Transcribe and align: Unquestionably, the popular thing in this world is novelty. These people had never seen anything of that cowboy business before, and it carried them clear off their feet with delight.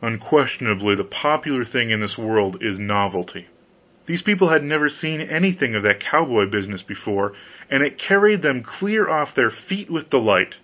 Unquestionably, 0.00 0.94
the 0.94 1.04
popular 1.04 1.62
thing 1.62 1.90
in 1.90 2.00
this 2.00 2.16
world 2.16 2.56
is 2.62 2.78
novelty. 2.78 3.48
These 4.06 4.22
people 4.22 4.48
had 4.48 4.64
never 4.64 4.88
seen 4.88 5.20
anything 5.20 5.74
of 5.74 5.82
that 5.82 6.00
cowboy 6.00 6.46
business 6.46 6.80
before, 6.80 7.34
and 7.68 7.82
it 7.82 7.98
carried 7.98 8.40
them 8.40 8.62
clear 8.62 9.10
off 9.10 9.34
their 9.34 9.50
feet 9.50 9.90
with 9.90 10.08
delight. 10.08 10.56